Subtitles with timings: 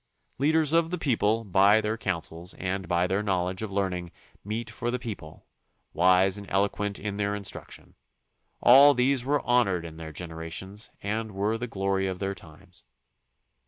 [0.39, 4.09] Leaders of the people by their counsels and by their knowledge of learning
[4.43, 5.43] meet for the peo ple;
[5.93, 7.93] wise and eloquent in their instructions;
[8.63, 12.83] all these were honored in their generations and were the glory of their times.